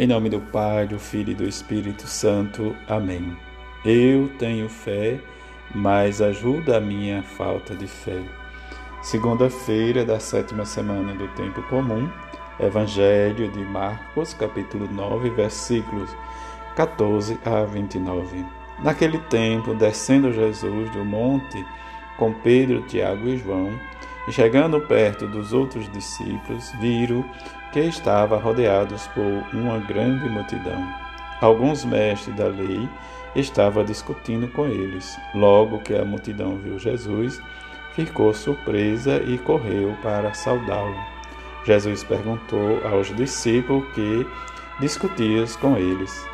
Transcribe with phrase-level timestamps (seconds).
[0.00, 2.74] Em nome do Pai, do Filho e do Espírito Santo.
[2.88, 3.36] Amém.
[3.84, 5.20] Eu tenho fé,
[5.74, 8.18] mas ajuda a minha falta de fé.
[9.02, 12.08] Segunda-feira da sétima semana do tempo comum,
[12.58, 16.08] Evangelho de Marcos, capítulo 9, versículos
[16.76, 18.42] 14 a 29.
[18.82, 21.62] Naquele tempo, descendo Jesus do monte
[22.16, 23.70] com Pedro, Tiago e João,
[24.28, 27.24] chegando perto dos outros discípulos, viram
[27.72, 29.22] que estavam rodeados por
[29.52, 30.86] uma grande multidão.
[31.40, 32.88] Alguns mestres da lei
[33.34, 35.18] estavam discutindo com eles.
[35.34, 37.40] Logo que a multidão viu Jesus,
[37.94, 40.96] ficou surpresa e correu para saudá-lo.
[41.64, 44.26] Jesus perguntou aos discípulos que
[44.80, 46.26] discutias com eles.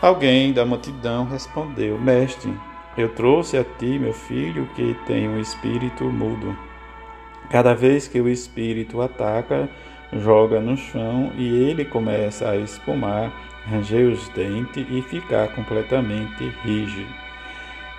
[0.00, 2.54] Alguém da multidão respondeu: Mestre,
[2.96, 6.56] eu trouxe a ti, meu filho, que tem um espírito mudo.
[7.50, 9.68] Cada vez que o espírito ataca,
[10.12, 13.32] joga no chão e ele começa a espumar,
[13.66, 17.12] ranger os dentes e ficar completamente rígido.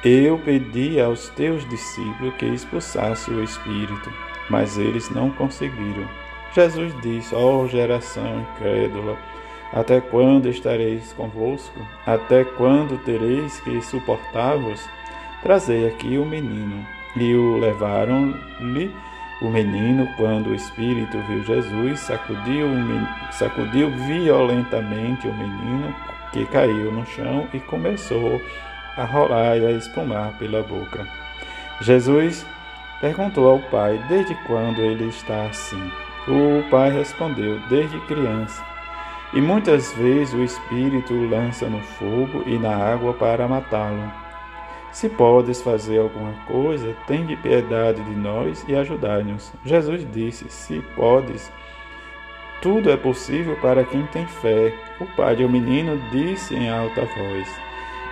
[0.03, 4.13] Eu pedi aos teus discípulos que expulsassem o espírito,
[4.49, 6.07] mas eles não conseguiram.
[6.53, 9.17] Jesus disse: Ó oh, geração incrédula,
[9.73, 11.79] até quando estareis convosco?
[12.05, 14.87] Até quando tereis que suportar-vos?
[15.41, 16.85] Trazei aqui o menino.
[17.15, 18.93] E o levaram-lhe
[19.41, 22.67] o menino, quando o espírito viu Jesus, sacudiu,
[23.31, 25.93] sacudiu violentamente o menino,
[26.31, 28.41] que caiu no chão e começou
[28.97, 31.05] a rolar e a espumar pela boca.
[31.81, 32.45] Jesus
[33.01, 35.91] perguntou ao pai desde quando ele está assim.
[36.27, 38.74] O pai respondeu: Desde criança.
[39.33, 44.11] E muitas vezes o espírito lança no fogo e na água para matá-lo.
[44.91, 49.51] Se podes fazer alguma coisa, tem de piedade de nós e ajudai-nos.
[49.65, 51.51] Jesus disse: Se podes,
[52.61, 54.73] tudo é possível para quem tem fé.
[55.01, 57.59] O pai do menino disse em alta voz: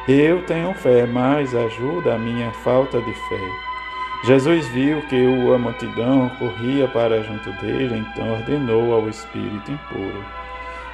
[0.09, 3.50] Eu tenho fé, mas ajuda a minha falta de fé.
[4.26, 10.43] Jesus viu que a multidão corria para junto dele, então ordenou ao espírito impuro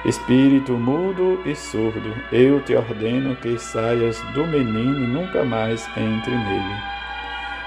[0.04, 6.34] Espírito mudo e surdo, eu te ordeno que saias do menino e nunca mais entre
[6.34, 7.00] nele.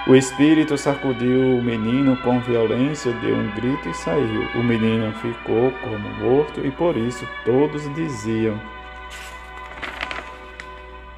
[0.08, 4.50] O espírito sacudiu o menino com violência, deu um grito e saiu.
[4.56, 8.60] O menino ficou como morto e por isso todos diziam: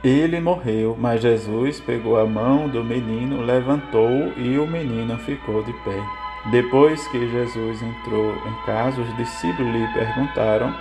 [0.04, 0.98] Ele morreu.
[1.00, 6.00] Mas Jesus pegou a mão do menino, levantou e o menino ficou de pé.
[6.52, 10.76] Depois que Jesus entrou em casa, os discípulos lhe perguntaram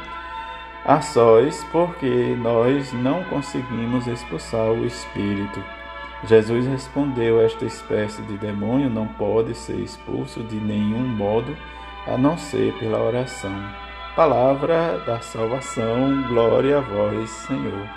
[0.85, 5.63] a sós, porque nós não conseguimos expulsar o espírito.
[6.25, 11.57] Jesus respondeu: Esta espécie de demônio não pode ser expulso de nenhum modo
[12.07, 13.55] a não ser pela oração.
[14.15, 17.89] Palavra da salvação, glória a vós, Senhor.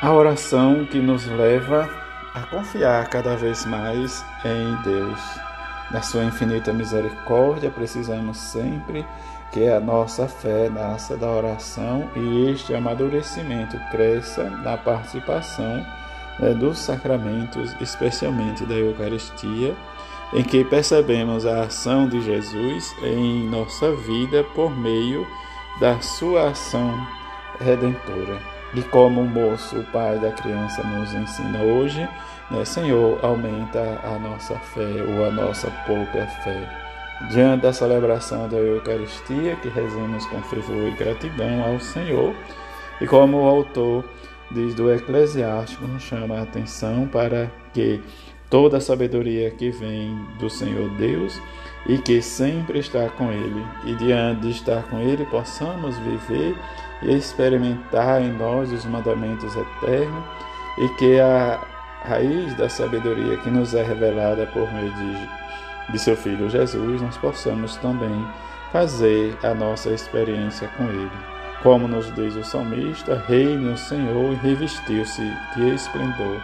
[0.00, 1.88] A oração que nos leva
[2.34, 5.53] a confiar cada vez mais em Deus.
[5.90, 9.06] Na sua infinita misericórdia, precisamos sempre
[9.52, 15.86] que a nossa fé nasça da oração e este amadurecimento cresça na participação
[16.40, 19.76] né, dos sacramentos, especialmente da Eucaristia,
[20.32, 25.24] em que percebemos a ação de Jesus em nossa vida por meio
[25.78, 27.06] da sua ação
[27.60, 28.40] redentora.
[28.74, 32.08] E como o moço, o pai da criança, nos ensina hoje,
[32.50, 36.68] né, Senhor, aumenta a nossa fé ou a nossa pouca fé.
[37.30, 42.34] Diante da celebração da Eucaristia, que rezemos com fervor e gratidão ao Senhor,
[43.00, 44.04] e como o autor
[44.50, 48.02] diz do Eclesiástico, nos chama a atenção para que
[48.50, 51.40] toda a sabedoria que vem do Senhor Deus
[51.86, 56.56] e que sempre está com Ele, e diante de estar com Ele, possamos viver
[57.02, 60.24] e experimentar em nós os mandamentos eternos
[60.78, 61.73] e que a
[62.04, 65.44] raiz da sabedoria que nos é revelada por meio de
[65.90, 68.26] de seu Filho Jesus, nós possamos também
[68.72, 71.10] fazer a nossa experiência com Ele.
[71.62, 75.22] Como nos diz o salmista, reine o Senhor e revestiu-se
[75.56, 76.40] de esplendor,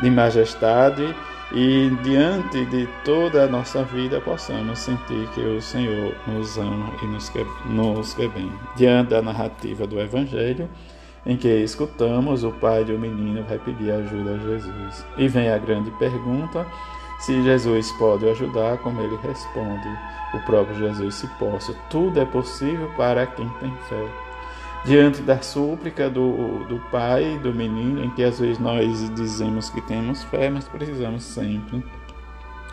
[0.00, 1.14] de majestade,
[1.54, 7.06] e diante de toda a nossa vida possamos sentir que o Senhor nos ama e
[7.06, 8.50] nos quer, nos quer bem.
[8.74, 10.68] Diante da narrativa do Evangelho,
[11.24, 15.06] em que escutamos, o pai do menino vai pedir ajuda a Jesus.
[15.16, 16.66] E vem a grande pergunta
[17.20, 19.88] se Jesus pode ajudar, como ele responde,
[20.34, 21.72] o próprio Jesus se possa.
[21.88, 24.08] Tudo é possível para quem tem fé.
[24.84, 29.80] Diante da súplica do, do pai, do menino, em que às vezes nós dizemos que
[29.82, 31.84] temos fé, mas precisamos sempre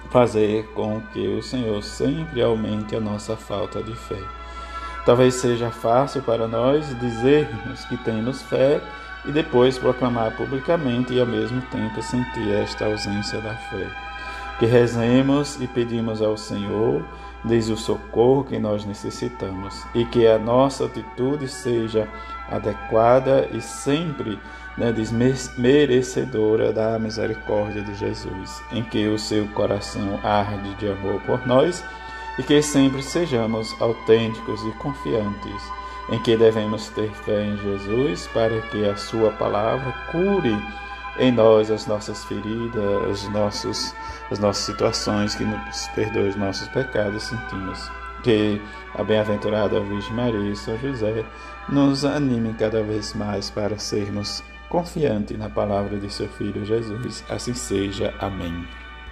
[0.09, 4.19] fazer com que o Senhor sempre aumente a nossa falta de fé.
[5.05, 8.81] Talvez seja fácil para nós dizermos que temos fé
[9.25, 13.87] e depois proclamar publicamente e ao mesmo tempo sentir esta ausência da fé.
[14.59, 17.03] Que rezemos e pedimos ao Senhor
[17.43, 22.07] desde o socorro que nós necessitamos e que a nossa atitude seja
[22.49, 24.37] adequada e sempre
[24.77, 24.93] né,
[25.57, 31.83] merecedora da misericórdia de Jesus, em que o seu coração arde de amor por nós
[32.39, 35.61] e que sempre sejamos autênticos e confiantes
[36.11, 40.57] em que devemos ter fé em Jesus para que a sua palavra cure
[41.19, 43.93] em nós as nossas feridas, os nossos,
[44.31, 47.91] as nossas situações, que nos perdoe os nossos pecados sentimos.
[48.23, 48.61] Que
[48.95, 51.25] a bem-aventurada Virgem Maria e São José
[51.67, 57.23] nos animem cada vez mais para sermos confiantes na palavra de seu Filho Jesus.
[57.29, 58.13] Assim seja.
[58.19, 58.65] Amém.